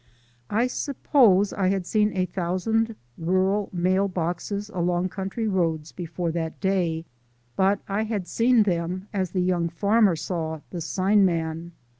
I 0.49 0.65
suppose 0.65 1.53
I 1.53 1.67
had 1.67 1.85
seen 1.85 2.17
a 2.17 2.25
thousand 2.25 2.95
rural 3.19 3.69
mail 3.71 4.07
boxes 4.07 4.71
along 4.73 5.09
country 5.09 5.47
roads 5.47 5.91
before 5.91 6.31
that 6.31 6.59
day, 6.59 7.05
but 7.55 7.81
I 7.87 8.01
had 8.05 8.27
seen 8.27 8.63
them 8.63 9.05
as 9.13 9.29
the 9.29 9.43
young 9.43 9.69
farmer 9.69 10.15
saw 10.15 10.61
the 10.71 10.81
sign 10.81 11.23
man. 11.23 11.73